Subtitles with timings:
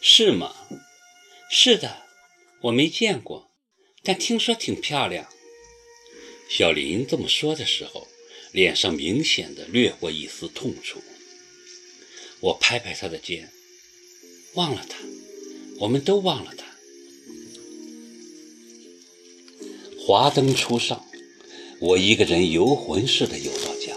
[0.00, 0.54] 是吗？
[1.50, 2.04] 是的，
[2.62, 3.50] 我没见过，
[4.02, 5.28] 但听说挺漂亮。
[6.48, 8.08] 小林这么说的时候，
[8.50, 11.02] 脸上明显的掠过一丝痛楚。
[12.40, 13.50] 我拍拍他的肩，
[14.54, 14.98] 忘了他，
[15.80, 16.64] 我们都忘了他。
[19.98, 21.04] 华灯初上，
[21.78, 23.94] 我一个人游魂似的游到家，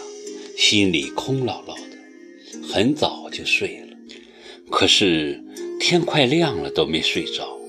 [0.57, 3.97] 心里空落落的，很早就睡了。
[4.69, 5.42] 可是
[5.85, 7.59] 天快亮了都没睡着，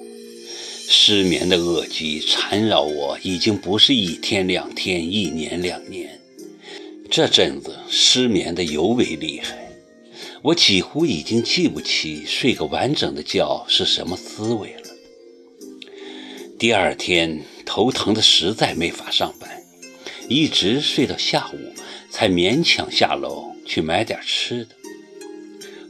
[0.88, 6.20] 失眠的恶疾缠绕我，已经不是一天两天、一年两年，
[7.10, 9.68] 这阵子失眠的尤为厉害。
[10.42, 14.90] 我几乎已经记不起睡个完整的觉是什么滋味了。
[16.56, 19.50] 第二天头疼的实在没法上班，
[20.28, 21.58] 一直睡到下午
[22.10, 24.83] 才勉强下楼去买点吃的。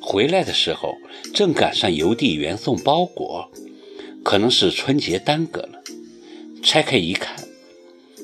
[0.06, 0.98] 回来的时候
[1.32, 3.51] 正赶上邮递员送包裹，
[4.23, 5.82] 可能是春节耽搁了。
[6.62, 7.42] 拆开一看，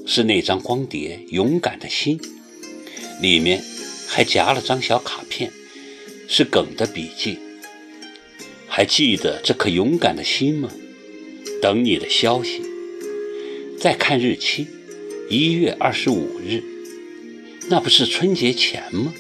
[0.07, 2.19] 是那张光碟《勇敢的心》，
[3.23, 3.65] 里面
[4.07, 5.51] 还夹了张小卡片。
[6.29, 7.39] 是耿的笔记，
[8.69, 10.71] 还记得这颗勇敢的心吗？
[11.61, 12.63] 等你的消息。
[13.81, 14.69] 再看日期，
[15.29, 16.63] 一月二十五日，
[17.69, 19.13] 那不是春节前吗？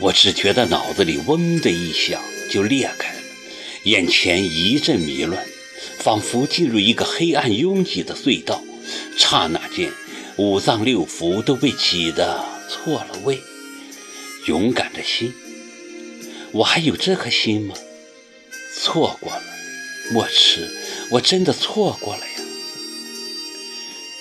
[0.00, 3.20] 我只觉得脑子里嗡的一响就裂开了，
[3.84, 5.46] 眼前一阵迷乱，
[5.98, 8.62] 仿佛进入一个黑暗拥挤的隧道。
[9.16, 9.92] 刹那间，
[10.36, 13.40] 五脏六腑都被挤得错了位。
[14.46, 15.34] 勇敢的心，
[16.52, 17.74] 我还有这颗心吗？
[18.74, 19.42] 错过了，
[20.12, 20.66] 莫迟，
[21.10, 22.32] 我真的错过了呀。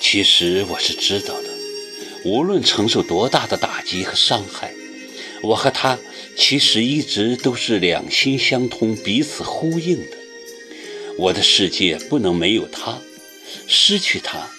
[0.02, 1.50] 其实我是知道的，
[2.26, 4.74] 无论承受多大的打击和伤害，
[5.42, 5.98] 我和他
[6.36, 10.18] 其实一直都是两心相通、彼此呼应的。
[11.18, 13.00] 我的世界不能没有他，
[13.68, 14.50] 失去他，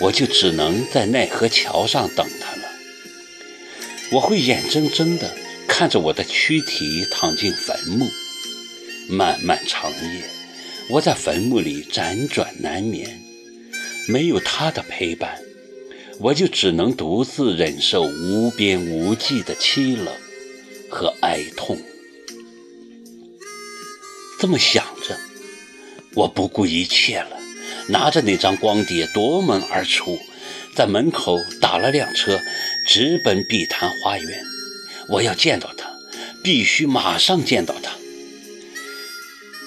[0.00, 2.62] 我就只能在奈何桥上等他了。
[4.12, 5.36] 我会眼睁睁地
[5.66, 8.08] 看着我的躯体躺进坟墓，
[9.08, 10.24] 漫漫长夜，
[10.90, 13.22] 我在坟墓里辗转难眠。
[14.08, 15.38] 没有他的陪伴，
[16.20, 20.14] 我就只能独自忍受无边无际的凄冷
[20.90, 21.78] 和哀痛。
[24.40, 25.16] 这么想着，
[26.14, 27.38] 我不顾一切了，
[27.88, 30.18] 拿着那张光碟夺门而出，
[30.74, 32.40] 在门口打了辆车。
[32.86, 34.42] 直奔碧潭花园，
[35.10, 35.90] 我要见到他，
[36.42, 37.92] 必须马上见到他。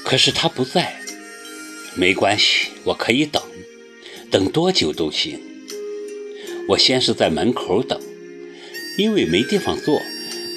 [0.04, 1.00] 可是他不在，
[1.94, 3.40] 没关系，我可以等，
[4.32, 5.40] 等多久都行。
[6.68, 8.00] 我先是在门口等，
[8.98, 10.02] 因为没地方坐，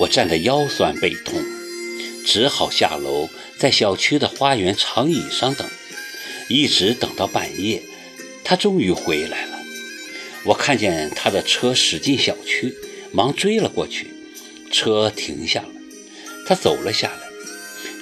[0.01, 1.43] 我站得腰酸背痛，
[2.25, 3.29] 只好下楼，
[3.59, 5.69] 在小区的花园长椅上等，
[6.49, 7.83] 一直等到半夜，
[8.45, 9.59] 他终于回来了。
[10.45, 12.75] 我看见他的车驶进小区，
[13.13, 14.09] 忙追了过去。
[14.71, 15.69] 车停下了，
[16.47, 17.21] 他走了下来，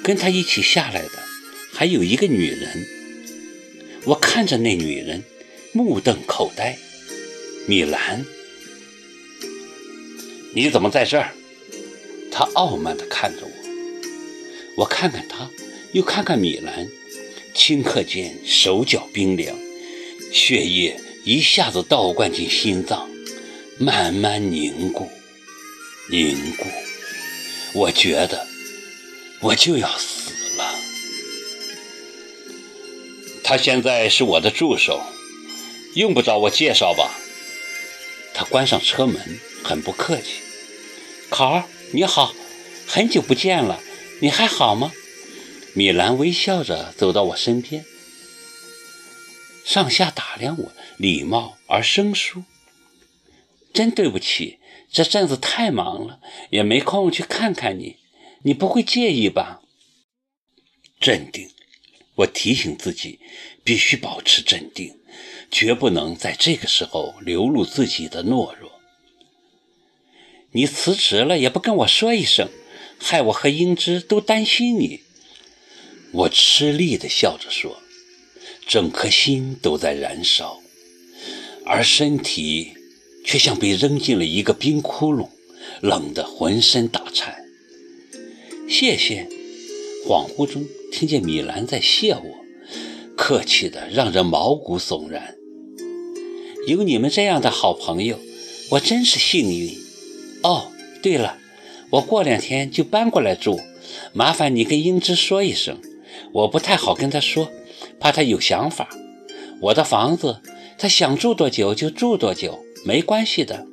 [0.02, 1.10] 跟他一起下来的
[1.72, 2.86] 还有一个女人。
[4.04, 5.22] 我看着那女人，
[5.72, 6.78] 目瞪口呆。
[7.66, 8.24] 米兰，
[10.54, 11.32] 你怎么在这儿？
[12.30, 13.52] 他傲慢地看着我。
[14.76, 15.48] 我看看他，
[15.92, 16.88] 又看看米兰，
[17.54, 19.56] 顷刻间手脚冰凉，
[20.32, 21.00] 血液。
[21.24, 23.08] 一下子倒灌进心脏，
[23.78, 25.08] 慢慢凝固，
[26.10, 26.66] 凝固。
[27.74, 28.44] 我觉得
[29.40, 30.74] 我就要死了。
[33.44, 35.00] 他现在是我的助手，
[35.94, 37.14] 用不着我介绍吧？
[38.42, 40.41] 他关上车门，很不客气。
[41.30, 42.34] 考儿，你好，
[42.88, 43.80] 很久不见了，
[44.20, 44.91] 你还好吗？
[45.75, 47.84] 米兰微笑着走到我身边。
[49.64, 52.42] 上下打量我，礼貌而生疏。
[53.72, 54.59] 真对不起，
[54.91, 56.19] 这阵子太忙了，
[56.50, 57.98] 也没空去看看你。
[58.42, 59.62] 你不会介意吧？
[60.98, 61.48] 镇定，
[62.16, 63.21] 我提醒自己，
[63.62, 64.98] 必须保持镇定，
[65.53, 68.72] 绝不能在这个时候流露自己的懦弱。
[70.53, 72.49] 你辞职了也不跟我说一声，
[72.99, 75.01] 害我和英芝都担心你。
[76.13, 77.78] 我吃力地笑着说。
[78.66, 80.60] 整颗心都在燃烧，
[81.66, 82.72] 而身体
[83.25, 85.28] 却像被扔进了一个冰窟窿，
[85.81, 87.45] 冷得浑身打颤。
[88.69, 89.28] 谢谢。
[90.07, 92.45] 恍惚中听见米兰在谢我，
[93.16, 95.37] 客气的让人毛骨悚然。
[96.66, 98.18] 有你们这样的好朋友，
[98.70, 99.76] 我真是幸运。
[100.44, 100.70] 哦，
[101.03, 101.36] 对了，
[101.91, 103.60] 我过两天就搬过来住，
[104.12, 105.80] 麻烦你跟英芝说一声，
[106.32, 107.50] 我不太好跟她说，
[107.98, 108.88] 怕她有想法。
[109.60, 110.41] 我的房子，
[110.78, 113.66] 她想住多久就住多久，没关系的。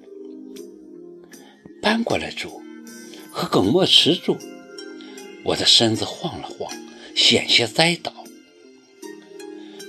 [1.82, 2.62] 搬过来住，
[3.32, 4.36] 和耿墨池住。
[5.44, 6.72] 我的身子晃了晃，
[7.16, 8.12] 险些栽倒。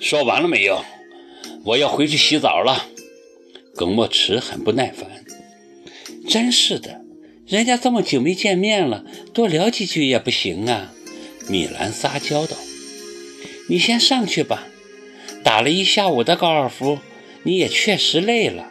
[0.03, 0.85] 说完了没有？
[1.62, 2.87] 我要回去洗澡了。
[3.81, 5.25] 耿墨池很不耐烦。
[6.29, 7.00] 真是的，
[7.47, 10.93] 人家这么久没见面了，多聊几句也不行啊。
[11.49, 12.59] 米兰撒娇道
[13.71, 14.67] ：“你先上去吧，
[15.43, 16.99] 打了一下午的高尔夫，
[17.44, 18.71] 你也确实累了。”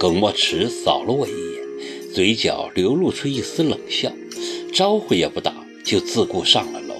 [0.00, 4.10] 耿墨池扫了我一眼，嘴角流露出一丝冷笑，
[4.72, 6.94] 招呼也不打，就自顾上了楼。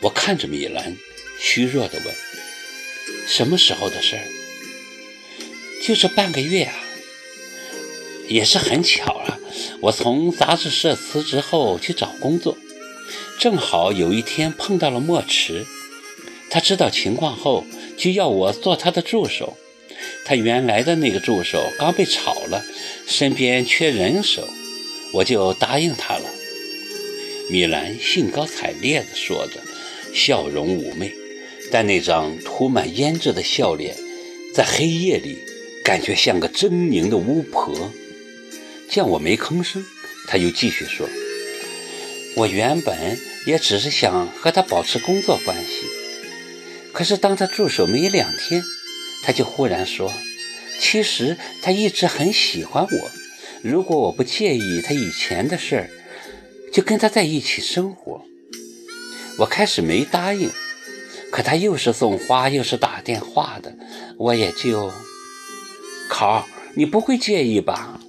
[0.00, 0.96] 我看着米兰，
[1.38, 2.12] 虚弱地问
[3.28, 4.22] ：“什么时候的事儿
[5.86, 6.74] ？”“就这半个月啊。”
[8.28, 9.38] 也是很巧了，
[9.82, 12.58] 我从杂志社辞职后去找工作，
[13.38, 15.64] 正好有一天碰到了墨池。
[16.50, 17.64] 他知道情况后，
[17.96, 19.56] 就要我做他的助手。
[20.24, 22.64] 他原来的那个助手刚被炒了，
[23.06, 24.48] 身边缺人手，
[25.12, 26.24] 我就答应他了。
[27.48, 29.60] 米兰兴高采烈地说着，
[30.12, 31.12] 笑容妩媚，
[31.70, 33.96] 但那张涂满胭脂的笑脸，
[34.52, 35.38] 在黑夜里
[35.86, 37.92] 感觉像个狰狞的巫婆。
[38.90, 39.84] 见我没吭声，
[40.26, 41.08] 他又继续说
[42.34, 43.16] ：“我原本
[43.46, 45.84] 也只是想和他保持工作关系，
[46.92, 48.64] 可是当他助手没两天，
[49.22, 50.12] 他就忽然说，
[50.80, 53.10] 其实他一直很喜欢我，
[53.62, 55.90] 如果我不介意他以前的事儿，
[56.72, 58.24] 就跟他在一起生活。
[59.38, 60.50] 我开始没答应，
[61.30, 63.76] 可他又是送花又是打电话的，
[64.18, 64.92] 我也就……
[66.08, 68.00] 考，你不会介意吧？”